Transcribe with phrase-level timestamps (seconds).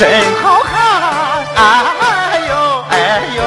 [0.00, 0.72] 真好看，
[1.56, 2.54] 哎呦
[2.88, 3.42] 哎呦。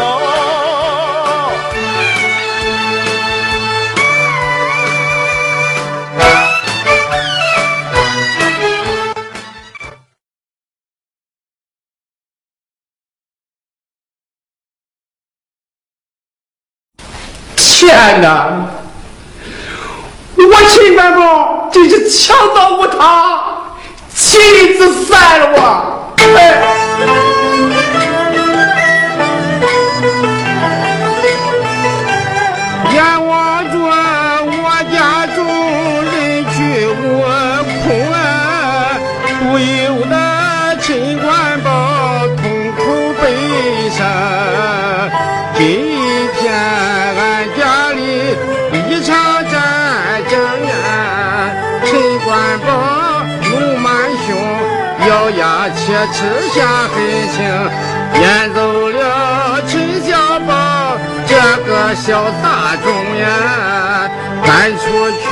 [17.57, 18.69] 天哪！
[20.37, 23.62] 我秦半公真是强到无他。
[24.15, 27.32] 妻子散了我。
[56.11, 56.17] 吃
[56.49, 56.59] 下
[56.93, 56.95] 黑
[57.31, 57.37] 心，
[58.13, 61.33] 撵走了陈小宝这
[61.63, 62.85] 个小杂种
[63.19, 63.25] 呀，
[64.45, 64.81] 赶出
[65.21, 65.23] 去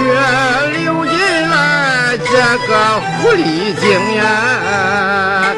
[0.83, 1.13] 留进
[1.49, 2.31] 来这
[2.67, 2.71] 个
[3.19, 3.83] 狐狸精
[4.15, 5.50] 呀。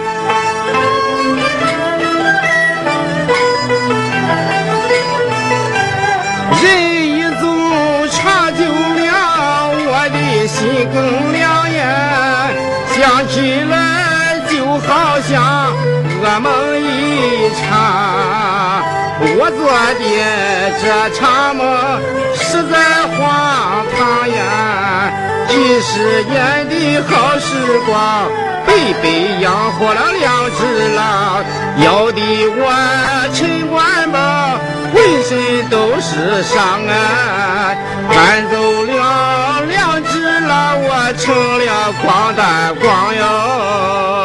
[16.39, 16.51] 梦
[16.81, 18.83] 一场，
[19.21, 19.61] 我做
[19.99, 20.01] 的
[20.81, 20.83] 这
[21.16, 21.61] 场梦
[22.35, 22.73] 实在
[23.16, 23.97] 荒唐
[24.29, 25.11] 呀！
[25.47, 25.51] 几
[25.81, 26.73] 十年的
[27.07, 27.45] 好时
[27.85, 27.94] 光，
[28.66, 29.03] 白白
[29.41, 30.25] 养活了两
[30.57, 30.59] 只
[30.95, 31.44] 狼，
[31.77, 32.19] 要的
[32.57, 32.61] 我
[33.33, 34.17] 陈万宝
[34.91, 35.31] 浑身
[35.69, 36.55] 都是伤
[36.88, 37.75] 啊！
[38.09, 38.13] 赶
[38.50, 38.53] 走
[38.85, 40.51] 了两只狼，
[40.81, 41.23] 我成
[41.65, 41.69] 了
[42.01, 44.22] 光蛋光哟。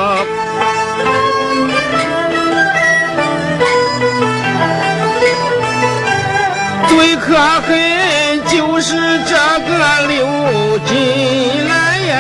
[7.29, 8.97] 可恨就是
[9.27, 9.71] 这个
[10.09, 12.17] 刘金兰呀，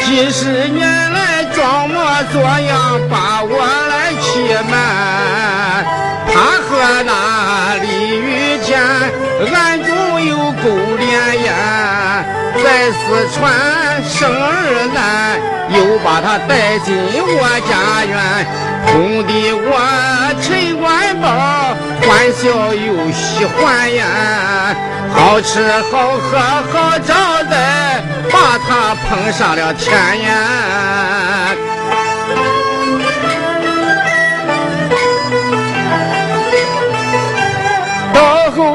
[0.00, 1.94] 几十年来装模
[2.32, 3.54] 作样把我
[3.88, 4.74] 来欺瞒，
[6.26, 6.34] 他
[6.66, 6.70] 和
[7.04, 7.86] 那李
[8.18, 8.82] 玉田
[9.54, 9.90] 暗中
[10.26, 10.64] 有勾
[10.98, 12.24] 连呀，
[12.60, 12.98] 在四
[13.32, 13.40] 川
[14.02, 14.50] 生儿
[14.92, 15.38] 男，
[15.78, 18.12] 又把他带进我家园。
[18.84, 20.31] 哄得我
[22.42, 24.74] 叫又喜欢呀，
[25.14, 26.38] 好吃好喝
[26.72, 27.14] 好招
[27.48, 31.54] 待，把他捧上了天呀。
[38.12, 38.74] 到后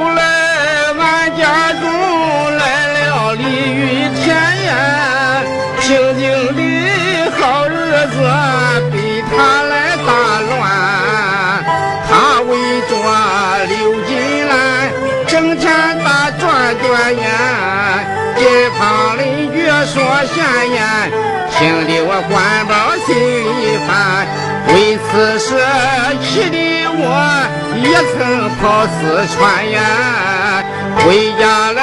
[20.17, 20.35] 居说闲
[20.71, 20.77] 言，
[21.51, 22.33] 听得我官
[22.65, 22.73] 宝
[23.05, 23.07] 心
[23.61, 23.89] 里烦。
[24.69, 25.45] 为此事
[26.23, 26.55] 气得
[26.89, 27.01] 我
[27.77, 28.17] 也曾
[28.57, 28.97] 跑四
[29.35, 29.37] 川
[29.71, 29.77] 呀，
[30.97, 31.79] 回家来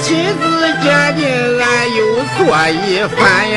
[0.00, 0.06] 亲
[0.38, 0.42] 自
[0.82, 0.86] 鉴
[1.16, 1.20] 定，
[1.60, 1.98] 俺有
[2.36, 2.38] 所
[2.70, 2.86] 一
[3.16, 3.18] 番
[3.50, 3.56] 呀。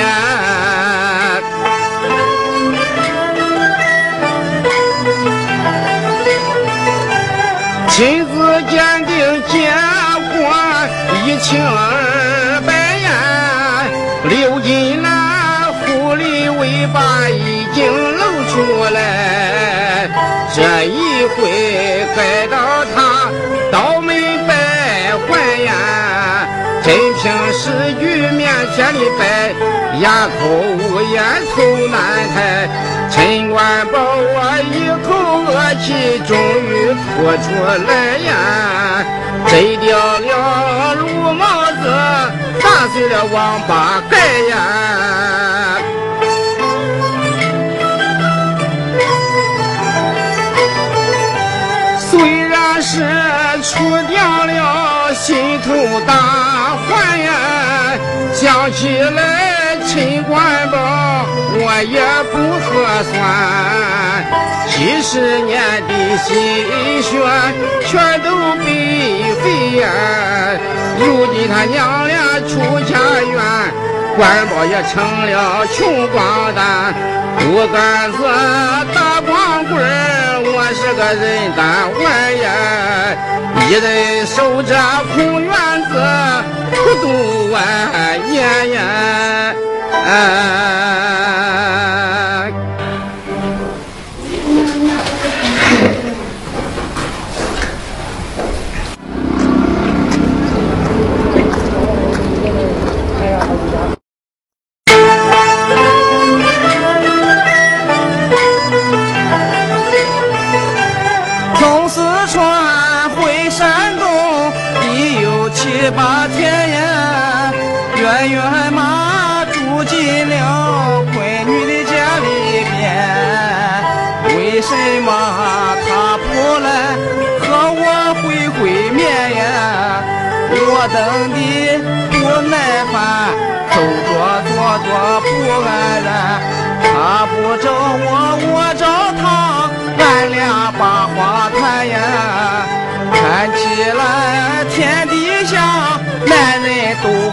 [7.89, 8.33] 亲自
[8.69, 9.13] 鉴定
[9.47, 9.53] 结
[10.33, 10.37] 果。
[11.25, 11.67] 一清二
[16.93, 17.85] 把已经
[18.17, 18.53] 露出
[18.93, 20.09] 来，
[20.53, 22.57] 这一回害到
[22.95, 23.29] 他
[23.71, 24.51] 倒霉败
[25.27, 25.29] 坏
[25.65, 25.69] 呀！
[26.83, 27.69] 真凭实
[27.99, 29.53] 据面前的白，
[30.01, 31.21] 哑口无言
[31.53, 31.97] 愁难
[32.33, 32.37] 开。
[33.11, 34.35] 陈官宝我
[34.71, 34.75] 一
[35.05, 35.07] 口
[35.45, 35.49] 恶
[35.83, 35.87] 气
[36.25, 37.05] 终于吐
[37.43, 37.47] 出
[37.87, 37.89] 来
[38.19, 38.29] 呀，
[39.47, 39.87] 摘掉
[40.19, 41.01] 了绿
[41.33, 41.41] 帽
[41.81, 41.83] 子，
[42.61, 44.15] 打碎了王八盖
[44.49, 44.53] 呀。
[53.71, 53.75] 除
[54.07, 57.31] 掉了心头大患呀，
[58.33, 60.75] 想起来陈官宝
[61.53, 62.01] 我也
[62.31, 62.35] 不
[62.65, 62.67] 合
[63.11, 63.15] 算，
[64.67, 66.33] 几十年的心
[67.03, 67.09] 血
[67.85, 68.27] 全都
[68.57, 68.65] 白
[69.43, 69.45] 费
[69.79, 69.83] 呀。
[70.99, 71.01] 如
[71.31, 72.17] 今他娘俩
[72.47, 72.51] 出
[72.91, 73.37] 家园，
[74.17, 75.77] 官宝也成了穷
[76.07, 76.17] 光
[76.55, 76.91] 蛋，
[77.37, 78.19] 不敢做
[78.95, 79.79] 大光棍
[80.51, 81.61] 我是个人单
[82.01, 82.03] 玩
[82.41, 82.47] 呀，
[83.69, 84.69] 一人守着
[85.13, 85.51] 空院
[85.89, 85.91] 子，
[86.71, 87.05] 不度
[87.51, 87.57] 晚
[88.29, 88.37] 年
[88.71, 88.77] 呀。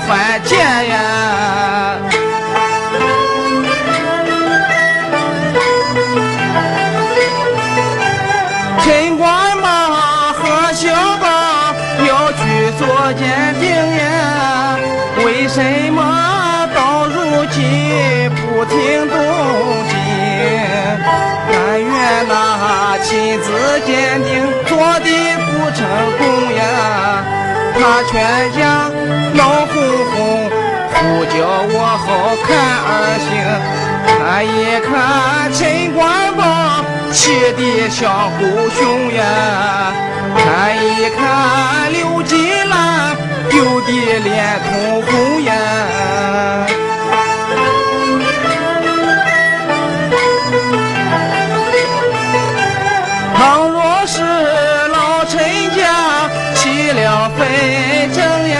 [0.09, 0.59] 犯贱
[0.89, 0.95] 呀。
[8.85, 9.67] 陈官嘛
[10.33, 10.87] 和小
[11.19, 11.27] 宝
[12.07, 14.79] 要去做鉴定呀。
[15.25, 15.61] 为什
[15.93, 15.99] 么
[16.75, 19.17] 到如今不听动
[19.89, 19.95] 静？
[21.49, 21.89] 但愿
[22.29, 23.47] 那亲自
[23.85, 24.31] 鉴定
[24.67, 25.09] 做的
[25.47, 25.79] 不成
[26.19, 26.23] 功
[26.55, 26.61] 呀！
[27.79, 28.15] 他全
[28.53, 28.86] 家
[31.01, 31.35] 不，叫
[31.73, 32.07] 我好
[32.47, 32.49] 看
[32.87, 32.91] 儿
[33.27, 33.29] 行。
[34.07, 34.49] 看一
[34.87, 34.89] 看
[35.53, 35.61] 陈
[35.95, 36.01] 官
[36.37, 36.41] 宝
[37.13, 37.61] 气的
[37.91, 38.81] 像狗熊
[39.15, 39.21] 呀！
[40.37, 40.43] 看
[40.77, 41.19] 一看
[41.93, 42.35] 刘金
[42.69, 42.75] 兰。
[43.49, 43.89] 丢的
[44.19, 44.35] 脸
[44.69, 45.11] 通红
[45.45, 45.53] 呀，
[53.35, 54.21] 倘若是
[54.89, 55.35] 老陈
[55.75, 57.41] 家起了纷
[58.13, 58.19] 争
[58.51, 58.57] 呀，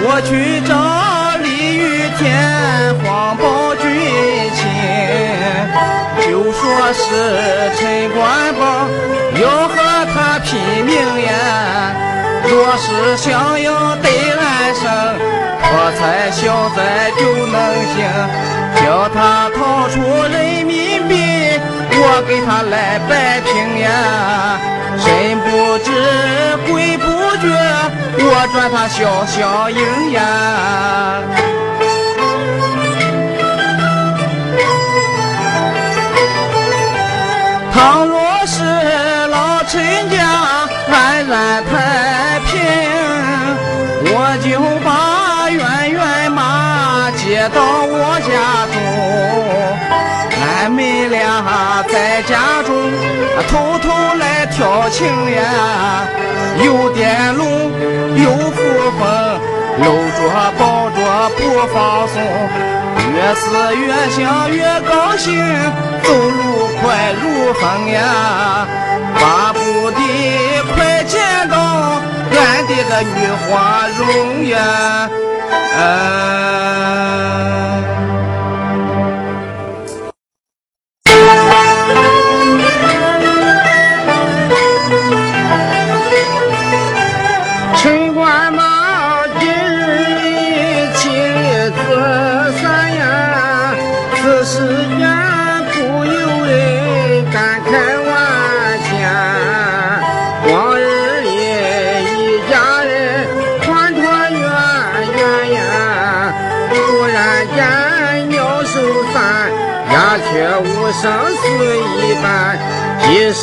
[0.00, 0.47] 我去
[6.38, 6.62] 都说
[6.92, 7.02] 是
[7.76, 8.62] 陈官宝
[9.42, 9.74] 要和
[10.14, 10.94] 他拼命
[11.26, 11.32] 呀。
[12.48, 14.08] 若是想要得
[14.38, 14.86] 安生，
[15.60, 15.66] 破
[15.98, 17.58] 财消灾就能
[17.92, 17.96] 行。
[18.76, 19.98] 叫他掏出
[20.30, 21.12] 人民币，
[21.90, 24.60] 我给他来摆平呀。
[24.96, 25.90] 神不知
[26.70, 27.04] 鬼不
[27.42, 27.46] 觉，
[28.20, 30.16] 我赚他小小赢呀。
[37.78, 38.64] 倘若是
[39.28, 39.80] 老陈
[40.10, 40.18] 家
[40.90, 42.50] 安然太平。
[44.10, 48.76] 我就把圆圆妈接到我家中，
[50.42, 52.74] 俺们俩在家中
[53.48, 53.86] 偷偷
[54.18, 55.06] 来调情
[55.36, 55.38] 呀，
[56.64, 57.46] 有点龙，
[58.16, 58.58] 有福
[58.98, 59.06] 风，
[59.78, 59.86] 搂
[60.18, 60.18] 着
[60.58, 60.98] 抱着
[61.36, 61.38] 不
[61.72, 61.76] 放
[62.08, 62.16] 松，
[63.18, 63.42] 越是
[63.74, 65.26] 越想越高兴，
[66.04, 67.98] 走路快如风呀，
[69.20, 69.58] 巴不
[69.90, 70.00] 得
[70.72, 71.56] 快见到。
[72.30, 73.16] 俺的个女
[73.50, 73.50] 花
[73.98, 74.56] 容呀，
[75.76, 75.80] 啊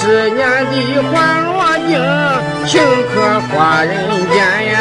[0.05, 1.57] 十年的欢乐
[1.87, 1.89] 景，
[2.67, 2.71] 顷
[3.11, 3.15] 刻
[3.49, 3.91] 化人
[4.29, 4.37] 间
[4.71, 4.77] 呀！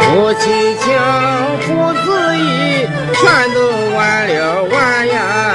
[0.00, 0.86] 夫妻情，
[1.60, 2.40] 父子义，
[3.12, 3.20] 全
[3.52, 3.58] 都
[3.94, 4.34] 完了
[4.72, 4.74] 完
[5.06, 5.45] 呀！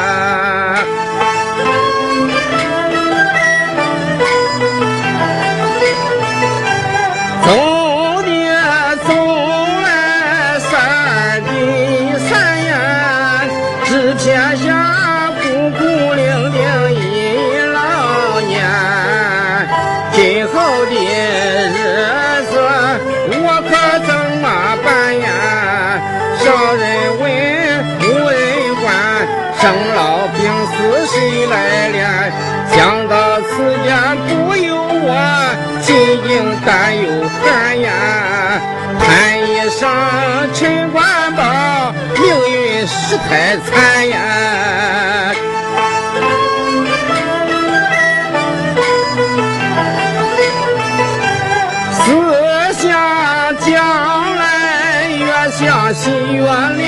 [43.30, 45.34] 太惨呀。
[51.92, 52.04] 思
[52.74, 52.90] 想
[53.60, 56.44] 将来越想心越
[56.78, 56.81] 累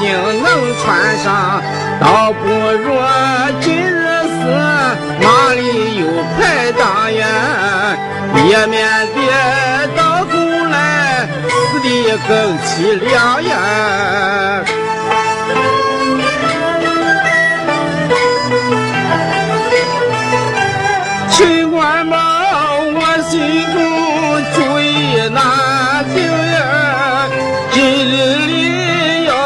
[0.00, 0.46] 定能
[0.82, 1.62] 穿上，
[2.00, 2.86] 倒不如
[3.60, 4.32] 今日死，
[5.20, 5.60] 哪里
[5.98, 6.02] 有
[6.36, 6.38] 排
[6.72, 6.82] 档
[7.14, 7.22] 呀？
[8.48, 8.78] 也免
[9.14, 9.18] 得
[9.96, 10.32] 到头
[10.70, 11.26] 来
[11.72, 11.88] 死的
[12.28, 12.66] 更凄
[13.00, 13.52] 凉呀。
[21.30, 22.16] 尽管吧，
[22.94, 22.96] 我
[23.28, 23.32] 心
[23.74, 23.76] 中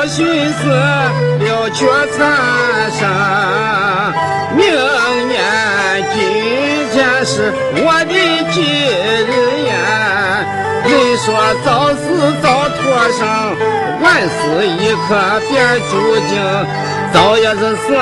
[0.06, 2.21] 寻思了却残
[2.90, 3.00] 生，
[4.56, 4.66] 明
[5.28, 5.40] 年
[6.12, 6.18] 今
[6.92, 8.14] 天是我的
[8.50, 8.56] 忌
[9.28, 9.30] 日
[9.68, 9.73] 呀。
[10.85, 11.25] 人说
[11.64, 12.02] 早死
[12.42, 12.80] 早脱
[13.16, 13.21] 生，
[14.02, 15.09] 晚死一刻
[15.49, 15.54] 便
[15.88, 15.92] 注
[16.28, 16.30] 定。
[17.12, 17.94] 早也是死，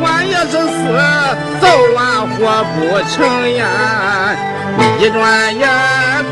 [0.00, 0.78] 晚也是死，
[1.60, 2.76] 早晚活不
[3.10, 3.16] 成
[3.56, 3.60] 呀！
[4.98, 5.68] 一转眼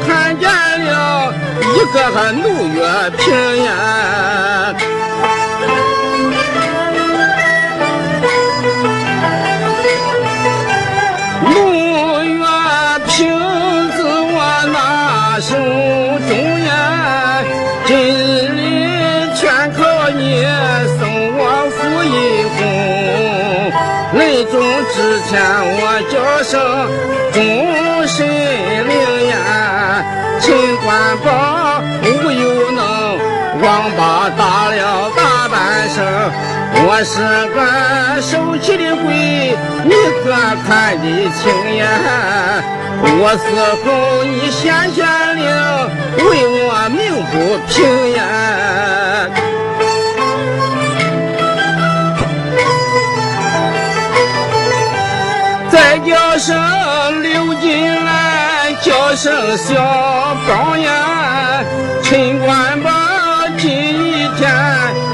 [0.07, 0.49] 看见
[0.85, 1.33] 了
[1.75, 2.81] 一个怒月
[3.19, 4.75] 平呀！
[11.51, 11.55] 怒
[12.23, 12.45] 月
[13.07, 13.13] 平
[13.91, 14.37] 子我
[14.73, 15.55] 拿手
[25.05, 26.51] 之前我叫声
[27.31, 27.37] 终
[28.09, 28.27] 身
[28.89, 30.03] 灵呀，
[30.41, 30.45] 秦
[30.79, 31.29] 官宝
[32.03, 32.81] 无有能，
[33.61, 33.65] 王
[33.99, 35.55] 八打了大半
[35.91, 36.01] 生。
[36.87, 37.21] 我是
[37.53, 37.57] 个
[38.23, 39.13] 受气的鬼，
[39.85, 39.93] 你
[40.25, 40.33] 可
[40.67, 41.05] 看得
[41.37, 41.85] 清呀？
[43.05, 43.45] 我死
[43.85, 43.87] 后
[44.25, 45.05] 你显显
[45.37, 45.45] 灵，
[46.17, 46.31] 为
[46.65, 46.99] 我鸣
[47.31, 47.35] 不
[47.69, 47.77] 平
[48.17, 48.19] 呀！
[56.07, 59.75] 叫声刘金兰，叫声小
[60.47, 61.65] 宝呀，
[62.03, 62.91] 陈官宝
[63.57, 64.51] 今一天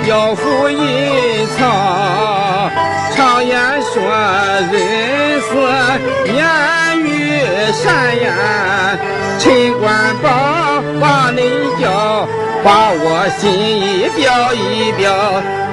[0.06, 2.70] 要赴阴曹。
[3.14, 4.02] 常言说
[4.73, 5.50] 人死
[6.32, 7.40] 言语
[7.73, 8.32] 善言，
[9.38, 10.28] 陈官宝
[11.00, 11.38] 把恁
[11.80, 12.26] 叫，
[12.64, 15.12] 把我心意表一表，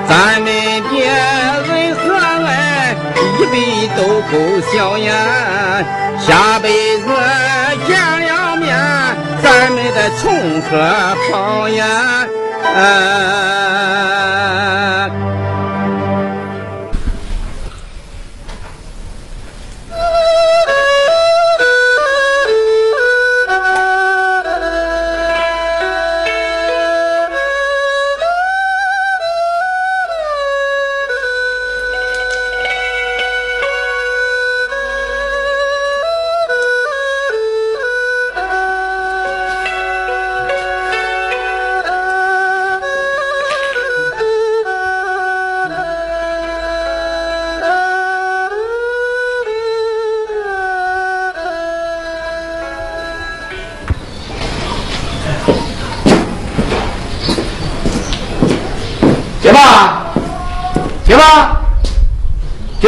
[0.08, 1.96] 咱们的恩
[3.52, 5.14] 辈都不笑颜。
[6.20, 7.06] 下辈子
[7.88, 8.76] 见了面，
[9.44, 10.68] 咱们得重合
[11.32, 11.86] 好呀。
[12.76, 12.78] 啊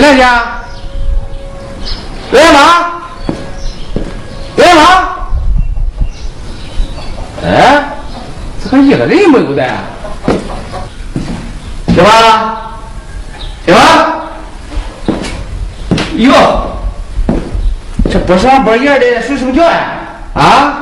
[0.09, 0.23] 来去。
[2.31, 3.01] 刘元堂，
[4.55, 4.85] 刘元堂，
[7.43, 7.83] 哎，
[8.63, 9.63] 这个一个人没有的。
[11.93, 12.71] 行吧，
[13.65, 14.21] 行吧，
[16.17, 16.31] 哟，
[18.11, 19.91] 这不上不夜的睡什么觉呀？
[20.33, 20.73] 啊？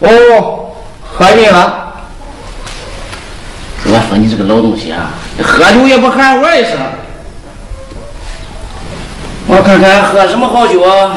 [0.00, 0.72] 哦，
[1.12, 1.92] 喝晕了。
[3.84, 5.10] 我说你这个老东西啊，
[5.42, 6.78] 喝酒也不喊我一声。
[10.02, 10.82] 喝什么好酒？
[10.82, 11.16] 啊？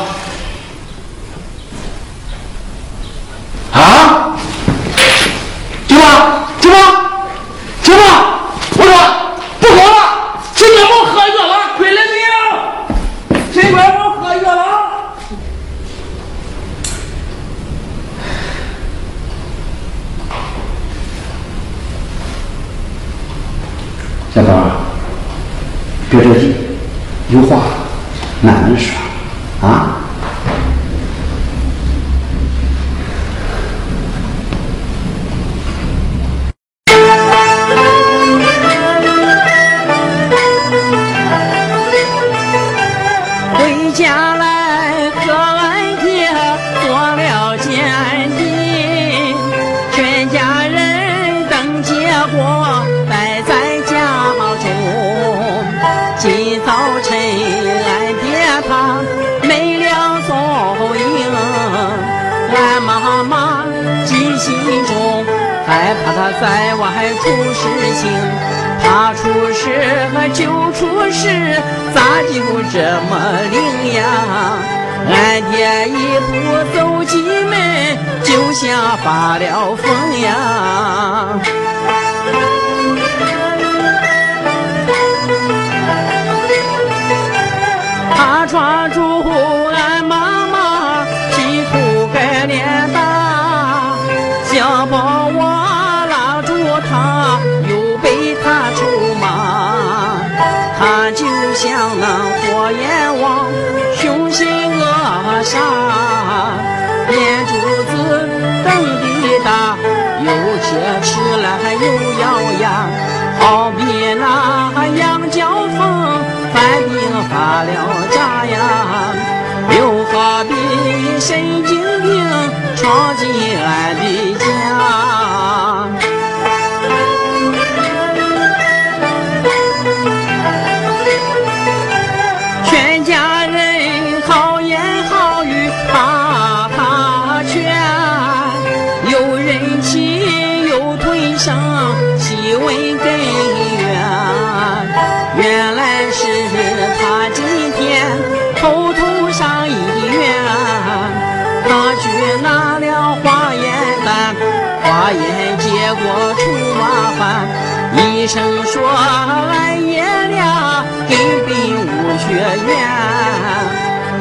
[162.57, 162.69] 怨。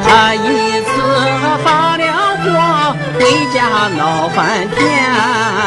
[0.05, 0.91] 他一次
[1.63, 2.03] 发了
[2.43, 2.45] 火，
[3.19, 3.21] 回
[3.53, 3.57] 家
[3.97, 5.62] 闹翻天。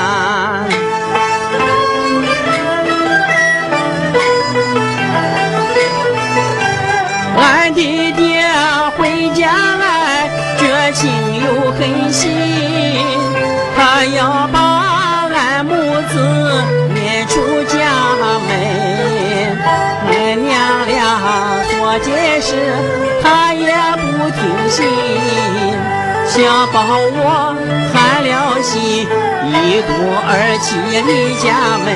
[26.46, 27.56] 小宝我
[27.92, 29.90] 寒了心，一肚
[30.28, 30.30] 儿
[30.62, 31.86] 气离家门。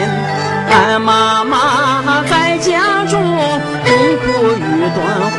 [0.68, 3.22] 俺妈妈在家中
[3.86, 4.26] 痛苦
[4.58, 4.98] 欲断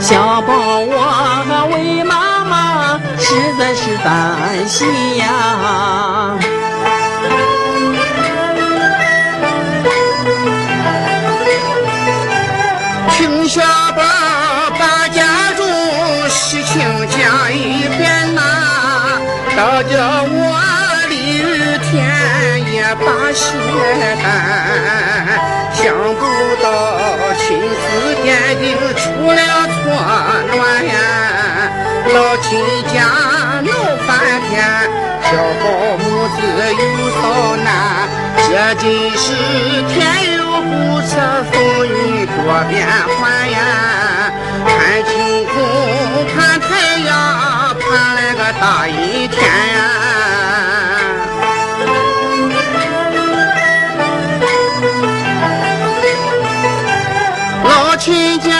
[0.00, 0.48] 小宝
[0.88, 5.28] 我为妈妈，实在是担心呀。
[19.82, 20.32] 叫我
[21.08, 21.90] 李雨天
[22.72, 23.46] 也把心
[24.22, 24.24] 担。
[25.72, 26.22] 想不
[26.62, 26.64] 到
[27.38, 27.82] 亲子
[28.22, 28.28] 鉴
[28.60, 29.00] 定出
[29.32, 29.40] 了
[29.72, 29.80] 错
[30.52, 30.92] 乱呀，
[32.12, 32.48] 老亲
[32.92, 32.94] 家
[33.64, 33.70] 闹
[34.06, 34.08] 翻
[34.50, 34.52] 天，
[35.22, 35.64] 小保
[35.96, 36.04] 母
[36.36, 36.38] 子
[36.70, 36.82] 又
[37.16, 37.22] 遭
[37.64, 37.66] 难，
[38.46, 38.84] 这真
[39.16, 39.24] 是
[39.88, 39.96] 天
[40.36, 40.70] 有不
[41.06, 41.10] 测
[41.50, 41.52] 风
[41.88, 42.36] 云多
[42.68, 42.74] 变
[43.16, 43.18] 幻
[43.50, 43.56] 呀！
[44.66, 44.68] 看
[45.06, 45.10] 晴
[45.46, 45.56] 空，
[46.34, 46.68] 看太
[47.06, 47.10] 阳，
[48.14, 49.78] 来个大阴天呀！
[57.62, 58.50] 老亲家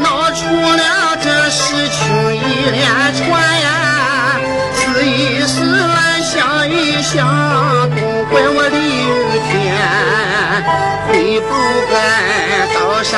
[0.00, 4.38] 闹出了这事情一连串呀，
[4.74, 7.26] 此一时来想一想，
[7.90, 9.12] 都怪我李雨
[9.48, 9.52] 天。
[11.12, 11.48] 你不
[11.90, 11.94] 该
[12.74, 13.12] 到山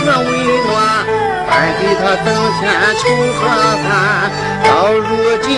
[0.00, 0.26] 福和温
[0.66, 0.70] 暖，
[1.48, 2.26] 还给他挣
[2.58, 2.60] 钱
[2.96, 3.02] 求
[3.34, 3.40] 和
[3.82, 3.84] 饭。
[4.64, 5.04] 到如
[5.42, 5.48] 今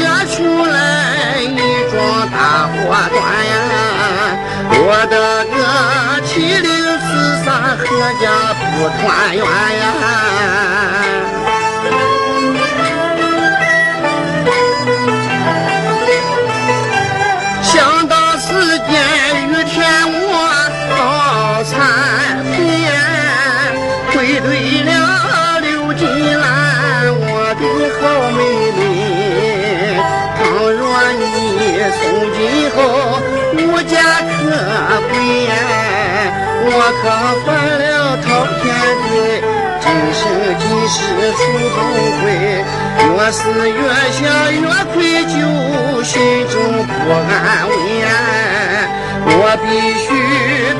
[0.00, 0.02] 惹
[0.34, 0.36] 出
[0.66, 0.76] 来
[1.42, 1.52] 一
[1.90, 1.96] 桩
[2.30, 2.36] 大
[2.66, 2.76] 祸
[3.10, 3.54] 端呀，
[4.70, 5.14] 我的
[5.44, 5.56] 个
[6.26, 7.08] 妻离子
[7.44, 7.46] 散，
[7.78, 7.86] 阖
[8.20, 8.66] 家不
[8.98, 9.00] 团
[9.36, 9.42] 圆
[9.80, 9.82] 呀。
[32.38, 32.78] 今后
[33.56, 34.30] 无家可
[35.10, 35.12] 归
[36.70, 36.72] 我
[37.02, 37.04] 可
[37.44, 37.46] 犯
[37.80, 38.26] 了滔
[38.62, 38.64] 天
[39.02, 39.42] 罪，
[39.80, 40.22] 今生
[40.60, 40.96] 今世
[41.32, 41.38] 出
[41.74, 41.76] 不
[42.22, 42.22] 归。
[43.00, 43.74] 越思越
[44.12, 44.16] 想
[44.54, 44.62] 越
[44.94, 44.96] 愧
[45.26, 45.34] 疚，
[46.04, 46.14] 心
[46.48, 46.54] 中
[46.86, 47.28] 不安
[47.68, 47.70] 稳。
[49.30, 49.66] 我必
[49.98, 50.06] 须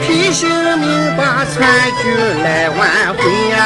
[0.06, 1.56] 拼性命把残
[2.00, 2.02] 局
[2.44, 2.78] 来挽
[3.16, 3.56] 回呀！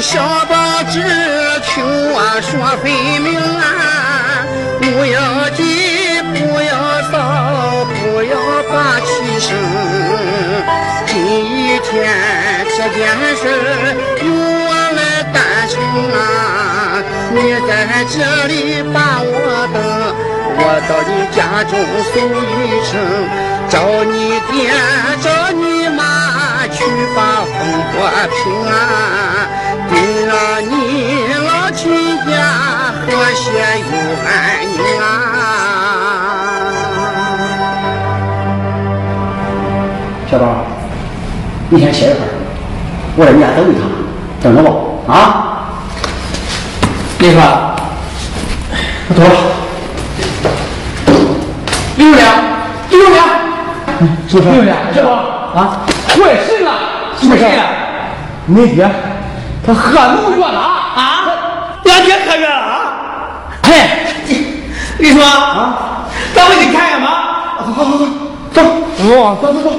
[0.00, 1.00] 小宝子
[1.64, 2.86] 听我说分
[3.20, 4.46] 明啊！
[4.80, 8.34] 不要急，不要躁，不要
[8.70, 9.08] 把气
[9.40, 9.48] 生。
[11.04, 11.12] 今
[11.82, 11.90] 天
[12.76, 12.96] 这件
[13.36, 13.42] 事
[14.22, 15.00] 由我来
[15.34, 15.36] 担
[15.68, 15.74] 成
[16.14, 16.16] 啊！
[17.34, 17.68] 你在
[18.06, 18.14] 这
[18.46, 18.54] 里
[18.94, 19.28] 把我
[19.74, 19.76] 等，
[20.58, 21.74] 我到你家中
[22.14, 22.94] 送一程，
[23.68, 24.16] 找你
[24.52, 24.70] 爹，
[25.20, 26.00] 找你妈
[26.68, 26.76] 去
[27.16, 27.52] 把风
[27.92, 27.96] 波
[28.30, 28.72] 平安，
[29.88, 32.30] 定让你老亲家
[33.06, 33.92] 和谐又
[34.24, 34.28] 安
[34.62, 35.04] 宁啊！
[40.30, 40.44] 小宝，
[41.70, 42.28] 你先歇一会儿，
[43.16, 43.82] 我在你家等一趟，
[44.42, 45.14] 等着我啊。
[47.18, 47.40] 你说，
[49.08, 49.28] 我走了。
[51.96, 52.22] 李六良，
[52.90, 53.26] 李六良，
[54.28, 54.50] 是不是？
[54.50, 55.10] 六良，小宝
[55.54, 56.14] 啊，坏
[56.46, 56.70] 事了？
[57.18, 57.64] 什么事呀？
[58.46, 58.88] 你爹
[59.68, 61.28] 他喝农药了啊？
[61.84, 62.80] 俺爹喝药了啊？
[63.62, 63.70] 嘿，
[64.98, 65.76] 你说啊？
[66.34, 67.06] 咱回去看看吧。
[67.58, 67.98] 好好好，
[68.50, 68.62] 走。
[68.62, 69.70] 哦，走走走。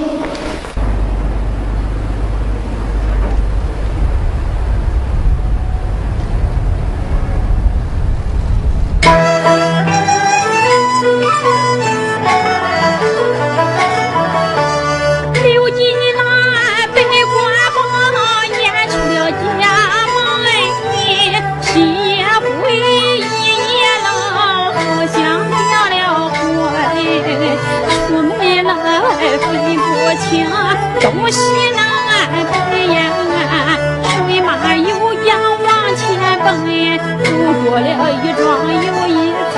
[37.65, 39.11] 过了一庄又一
[39.51, 39.57] 村，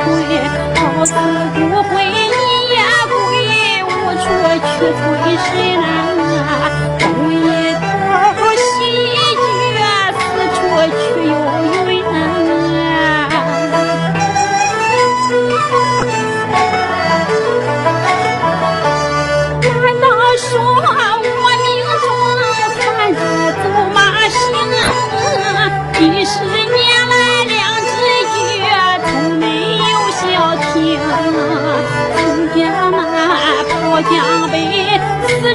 [0.75, 1.13] 好似
[1.53, 2.09] 骨灰一
[2.71, 2.73] 夜
[3.11, 3.13] 归，
[3.83, 3.87] 无
[4.17, 4.23] 处
[4.61, 4.99] 去退
[5.37, 5.81] 谁难？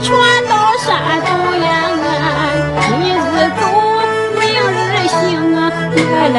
[0.00, 0.14] 传
[0.46, 0.86] 到山
[1.24, 1.30] 东
[1.60, 1.66] 呀，
[2.80, 3.16] 今日
[3.58, 3.62] 走，
[4.38, 5.16] 明日行
[5.56, 5.58] 啊，
[6.12, 6.38] 来来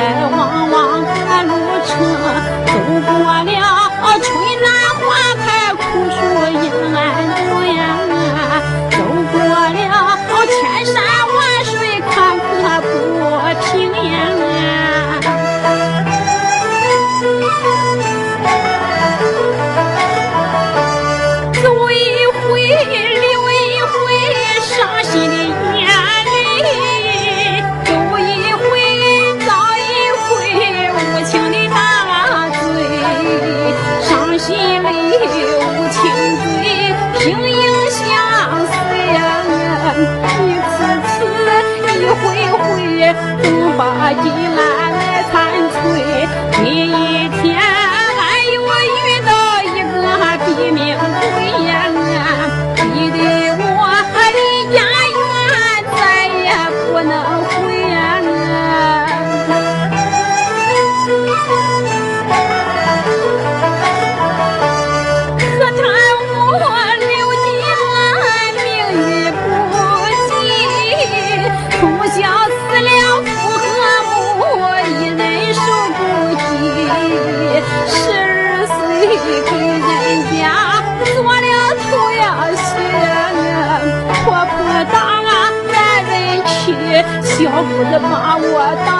[87.37, 88.96] 小姑子把我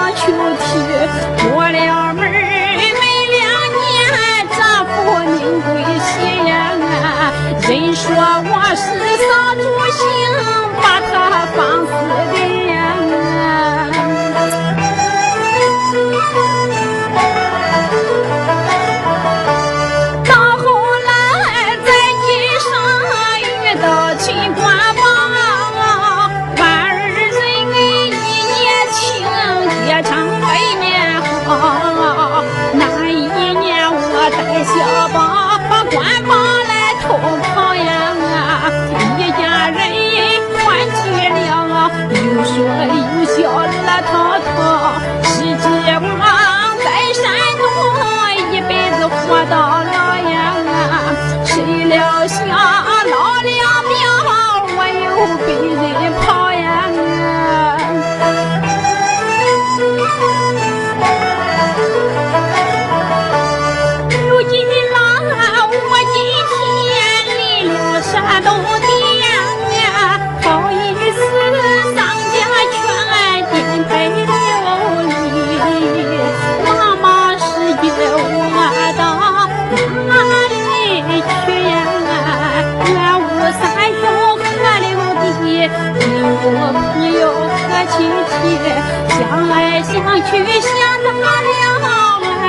[90.22, 90.70] 去想
[91.04, 91.50] 到了
[91.84, 91.86] 我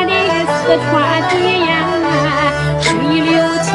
[0.08, 0.10] 的
[0.48, 0.90] 四川
[1.28, 1.32] 的
[1.66, 1.68] 烟，
[2.80, 2.86] 水
[3.20, 3.30] 流
[3.62, 3.68] 千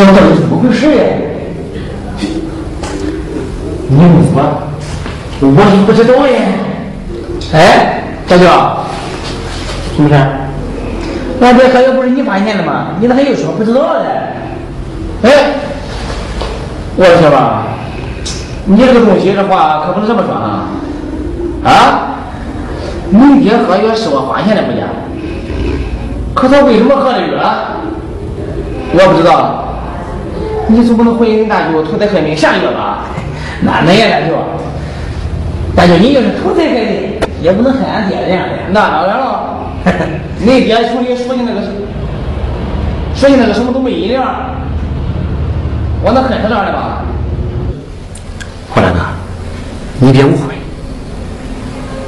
[0.00, 1.02] 这到底怎么回事呀？
[3.86, 4.62] 你问我，
[5.42, 6.40] 我也不知道呀。
[7.52, 8.44] 哎，大舅，
[9.94, 10.14] 什么事？
[11.42, 12.94] 俺这喝药不是你发现的吗？
[12.98, 14.06] 你咋还有说不知道的？
[15.22, 15.52] 哎，
[16.96, 17.66] 我说吧，
[18.64, 20.64] 你这个东西这话可不能这么说啊！
[21.62, 22.16] 啊，
[23.10, 24.86] 你爹喝药是我发现的不假。
[26.32, 27.54] 可他为什么喝的药？
[28.94, 29.66] 我不知道。
[30.72, 33.06] 你总不能怀疑你大舅投胎害命下药吧？
[33.60, 34.36] 那能呀，大舅。
[35.74, 38.54] 大舅，你要是投胎害的，也不能害俺爹这样的。
[38.70, 39.56] 那当然了。
[40.38, 41.60] 你爹从里说起那个，
[43.14, 44.24] 说起那个什么都没一样，
[46.02, 47.02] 我能恨他这样的吧？
[48.70, 49.00] 霍大哥，
[49.98, 50.54] 你别误会，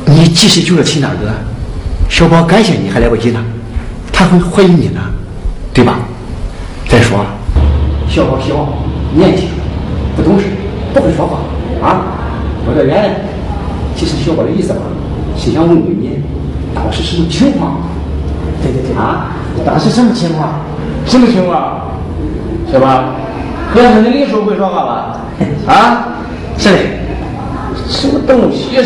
[0.05, 1.31] 你即使救了秦大哥，
[2.09, 3.43] 小宝感谢你还来不及呢，
[4.13, 5.01] 他会怀疑你呢，
[5.75, 5.99] 对吧？
[6.89, 7.25] 再说，
[8.13, 8.69] 小宝小，
[9.15, 9.49] 年轻，
[10.15, 10.45] 不懂事，
[10.93, 11.39] 不会说话
[11.81, 12.05] 啊。
[12.67, 13.15] 我这原来，
[13.97, 14.81] 其实小宝的意思吧，
[15.35, 16.21] 是想问问你，
[16.75, 17.81] 当时什么情况？
[18.63, 19.33] 对对对，啊？
[19.65, 20.61] 当时什么情况？
[21.07, 21.87] 什么情况？
[22.71, 23.15] 是吧？
[23.73, 25.21] 和尚，你临时会说话吧？
[25.67, 26.09] 啊？
[26.59, 26.79] 是的，
[27.89, 28.77] 什么东西？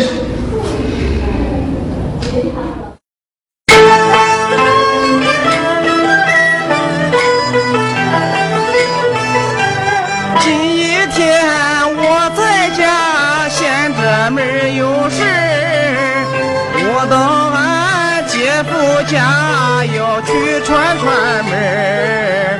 [19.07, 22.59] 家要去串串门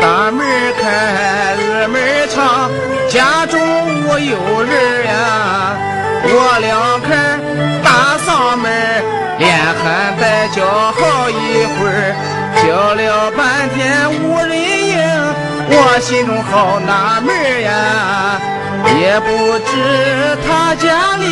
[0.00, 0.46] 大门
[0.80, 2.70] 开，二门儿敞，
[3.08, 4.72] 家中无有人
[5.06, 5.74] 呀。
[6.22, 7.40] 我两看
[7.82, 8.70] 大嗓门
[9.38, 9.50] 连
[9.82, 12.14] 喊带叫好一会儿，
[12.62, 14.94] 叫了半天无人应。
[15.70, 18.40] 我心中好纳闷儿呀，
[19.00, 19.26] 也不
[19.66, 19.68] 知
[20.46, 21.24] 他家里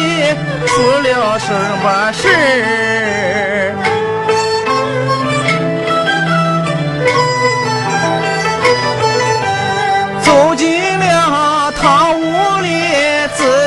[0.66, 0.72] 出
[1.06, 1.46] 了什
[1.84, 3.95] 么事儿。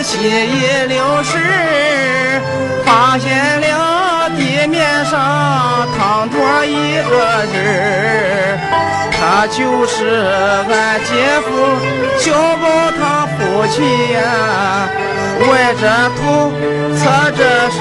[0.10, 0.28] 仔细一
[0.88, 2.42] 溜神儿，
[2.84, 7.12] 发现了地面上躺着一个
[7.54, 7.56] 人，
[9.12, 10.26] 他就是
[10.68, 11.48] 俺姐夫
[12.18, 12.66] 小宝
[12.98, 13.78] 他父亲
[14.14, 14.20] 呀，
[15.48, 15.84] 歪着
[16.18, 16.52] 头，
[16.98, 17.06] 侧
[17.38, 17.80] 着身，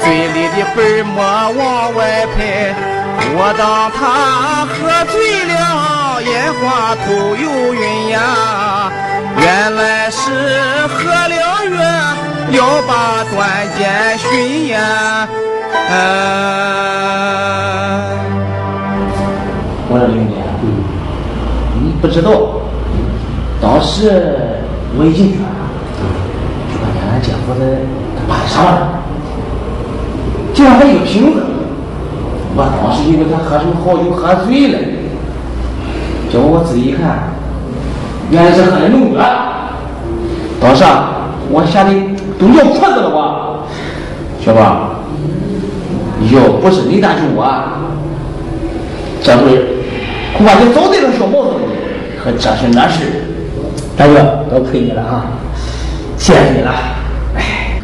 [0.00, 1.98] 嘴里的粉末往外
[2.36, 2.38] 喷，
[3.34, 3.98] 我当他
[4.70, 4.78] 喝
[5.10, 5.12] 醉
[5.50, 8.18] 了，眼花头又晕呀，
[9.40, 10.30] 原来是
[10.88, 11.40] 喝了药
[12.52, 13.38] 要把断
[13.78, 15.26] 剑寻呀。
[19.88, 20.34] 我说兄弟，
[21.80, 22.30] 你不知道，
[23.62, 24.10] 当时
[24.98, 25.44] 我已经觉得，
[26.70, 27.60] 就把俺姐夫的
[28.16, 29.00] 他把上了，
[30.52, 31.46] 竟然还一瓶子。
[32.54, 34.78] 我当时以为他喝什么好酒喝醉了，
[36.30, 37.29] 结果我仔细一看，
[38.30, 39.24] 原来是喝的农药。
[40.60, 41.90] 当时啊，我吓得
[42.38, 43.66] 都尿裤子了，我，
[44.44, 44.94] 小宝，
[46.30, 47.44] 要不是你担心我，
[49.22, 49.64] 这回
[50.36, 51.60] 恐怕就早得了小毛子了。
[52.22, 53.00] 可这是那事，
[53.96, 55.24] 大哥多亏你了啊，
[56.18, 56.70] 谢谢你了。
[57.34, 57.80] 哎，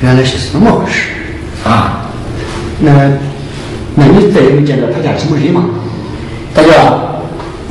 [0.00, 1.10] 原来是这么回事
[1.64, 2.06] 啊。
[2.78, 2.92] 那，
[3.96, 5.64] 那你再也没见到他家什么人吗？
[6.54, 6.70] 大舅，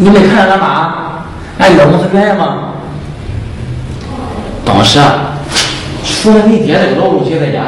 [0.04, 1.24] 你没看见俺妈，
[1.60, 2.70] 俺老母和圆圆吗？
[4.66, 5.38] 当时啊，
[6.04, 7.62] 除了你爹那个老东西在家，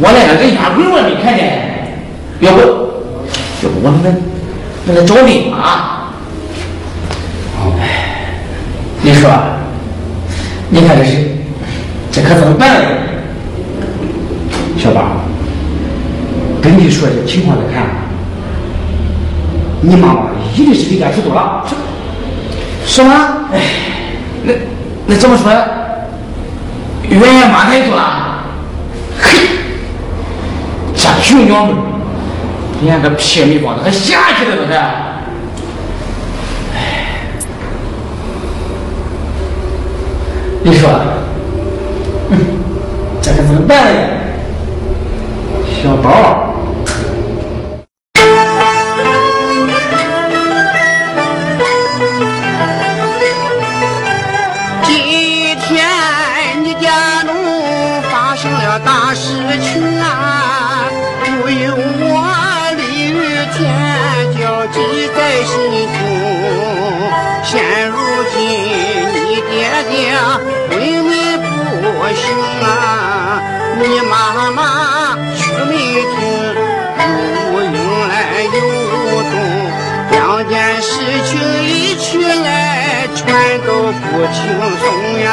[0.00, 1.68] 我连个人家鬼我也没看见。
[2.40, 4.16] 要不，要不我那个
[4.86, 6.08] 那个找你妈。
[7.78, 8.40] 哎，
[9.02, 9.30] 你说，
[10.70, 11.36] 你看这是，
[12.10, 12.88] 这可怎么办呢？
[14.78, 15.02] 小宝。
[16.62, 17.84] 根据说这情况来看，
[19.82, 21.64] 你妈妈一定是离家出走了，
[22.86, 23.48] 是吗？
[23.52, 23.60] 哎，
[24.44, 24.52] 那
[25.06, 25.50] 那这么说，
[27.08, 28.44] 圆圆妈太多了？
[29.20, 29.48] 嘿，
[30.94, 31.76] 这穷娘们，
[32.82, 34.72] 连个屁没放，还下去了都是。
[36.74, 37.06] 哎，
[40.62, 40.90] 你说，
[43.22, 44.00] 这可怎么办呢？
[45.82, 46.49] 小宝。
[84.20, 84.36] 不轻
[84.76, 85.32] 松呀，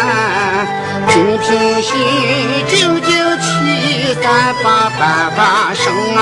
[1.10, 1.92] 平平心，
[2.70, 3.12] 静静
[3.42, 4.26] 气，咱
[4.64, 5.84] 把办法生
[6.16, 6.22] 啊。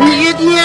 [0.00, 0.60] 你爹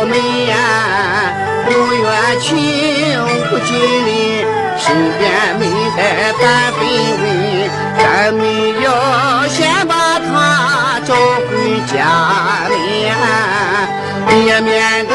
[0.00, 0.56] 出门呀，
[1.68, 3.76] 无冤情，无尽
[4.06, 4.08] 力，
[4.78, 5.62] 身边没
[5.98, 6.00] 带
[6.32, 6.40] 半
[6.72, 6.80] 分
[7.20, 7.22] 文，
[7.98, 8.40] 咱们
[8.80, 8.86] 要
[9.48, 11.12] 先把他找
[11.50, 11.52] 回
[11.92, 11.92] 家
[12.70, 12.72] 门，
[14.46, 15.12] 也免得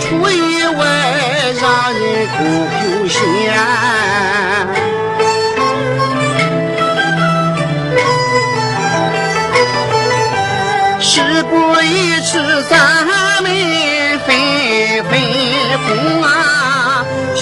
[0.00, 0.80] 出意外，
[1.60, 2.02] 让人
[2.38, 2.38] 狗
[2.80, 3.20] 丢心。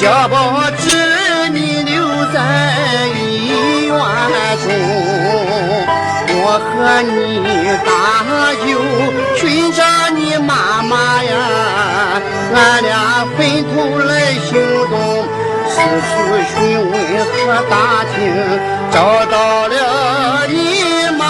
[0.05, 0.85] 小宝知
[1.49, 2.37] 你留在
[3.17, 3.97] 医院
[4.61, 4.69] 中，
[6.29, 7.09] 我和你
[7.87, 7.89] 搭
[8.61, 8.69] 救
[9.35, 9.81] 寻找
[10.15, 10.93] 你妈妈
[11.25, 11.33] 呀！
[12.55, 14.13] 俺俩分头来
[14.45, 14.53] 行
[14.91, 14.93] 动，
[15.71, 16.13] 四处
[16.53, 16.55] 询
[16.91, 16.93] 问
[17.25, 17.73] 和打
[18.13, 18.15] 听，
[18.93, 19.35] 找到
[19.69, 20.53] 了你
[21.19, 21.25] 妈。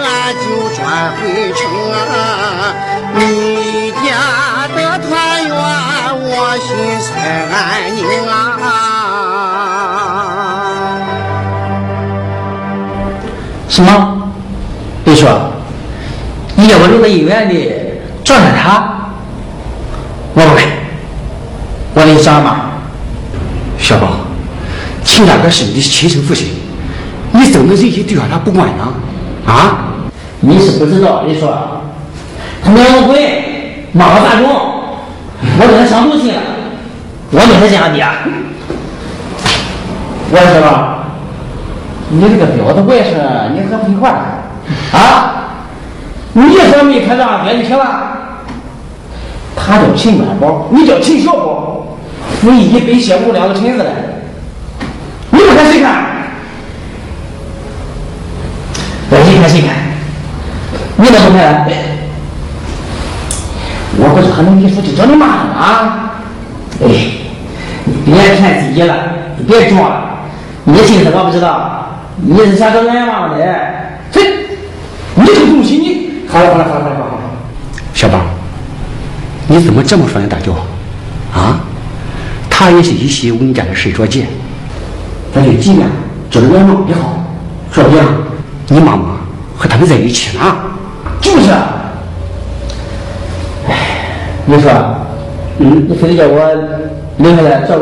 [0.00, 0.40] 俺就
[0.74, 0.80] 转
[1.16, 1.60] 回城
[1.92, 2.72] 啊！
[3.14, 5.12] 你家的团
[5.46, 5.52] 圆，
[6.40, 6.68] 我心
[7.00, 8.32] 才安宁啊！
[13.68, 14.30] 什么？
[15.04, 15.52] 你说，
[16.54, 17.72] 你叫我留在医院里
[18.22, 19.10] 照看他，
[20.34, 20.68] 我不配。
[21.94, 22.70] 我得找妈。
[23.78, 24.18] 小宝，
[25.04, 26.48] 秦大哥是你的亲生父亲，
[27.32, 28.94] 你怎么能任意丢下他不管呢？
[29.44, 29.78] 啊？
[30.40, 31.82] 你是不知道，你说，
[32.62, 34.67] 他两个鬼骂我大种，
[35.60, 36.40] 我跟他相赌去了
[37.30, 38.06] 我没他见俺爹
[40.30, 40.98] 我说
[42.10, 43.16] 你这个婊子怪事
[43.54, 44.10] 你和他一块
[44.92, 45.34] 啊
[46.32, 48.08] 你也想没开咱别爹就行了。
[49.56, 51.98] 他叫秦万宝你叫秦小宝
[52.42, 53.90] 你一杯血五两个陈子来
[55.30, 56.04] 你不看谁看
[59.10, 59.70] 我一看谁看
[60.96, 61.66] 你怎么看
[64.00, 66.14] 我不是和你说就叫你妈了啊！
[66.80, 66.88] 哎，
[67.84, 68.94] 你别看自己了，
[69.36, 70.04] 你别装了。
[70.62, 73.44] 你心思我不知道，你是想找俺妈的？
[74.12, 74.20] 这，
[75.16, 76.22] 你这个东西你……
[76.28, 77.22] 好了好了好了好了好了。
[77.92, 78.20] 小宝，
[79.48, 80.52] 你怎么这么说人大舅？
[81.34, 81.58] 啊？
[82.48, 84.26] 他也是一心为你家的事着急，
[85.34, 85.90] 咱就尽量
[86.30, 87.24] 叫俺妈也好，
[87.72, 88.00] 说不定
[88.68, 89.16] 你妈妈
[89.56, 90.44] 和他们在一起呢。
[91.20, 91.50] 就是。
[94.50, 94.72] 你说，
[95.58, 96.38] 嗯，你非得叫我
[97.18, 97.74] 留下来照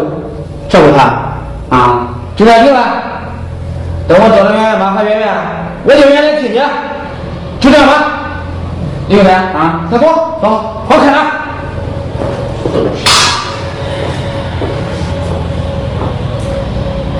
[0.68, 2.08] 照顾他啊？
[2.34, 2.80] 就这定了。
[4.08, 5.28] 等我找到俺妈和圆圆，
[5.84, 6.60] 我就原来听你。
[7.60, 7.92] 就这样吧，
[9.08, 10.06] 刘远啊，快走
[10.42, 10.48] 走，
[10.88, 11.32] 好看啊！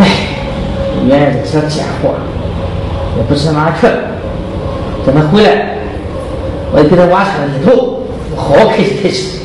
[0.00, 0.08] 哎，
[1.06, 2.14] 圆圆这小贱货，
[3.16, 3.94] 也不知哪去了。
[5.06, 5.76] 等他回来，
[6.72, 8.02] 我给他挖出来一头，
[8.34, 9.35] 我好好开心开心。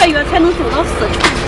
[0.00, 1.39] 个月才能收到四千。